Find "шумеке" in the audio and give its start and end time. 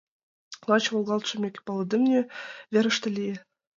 1.29-1.59